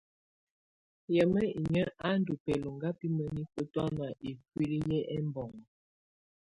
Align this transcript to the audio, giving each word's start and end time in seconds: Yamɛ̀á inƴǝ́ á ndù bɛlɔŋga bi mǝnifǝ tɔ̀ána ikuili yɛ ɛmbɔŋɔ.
Yamɛ̀á 1.15 1.51
inƴǝ́ 1.57 1.85
á 2.07 2.09
ndù 2.19 2.33
bɛlɔŋga 2.43 2.89
bi 2.97 3.07
mǝnifǝ 3.17 3.61
tɔ̀ána 3.73 4.05
ikuili 4.29 4.77
yɛ 4.89 4.99
ɛmbɔŋɔ. 5.15 5.57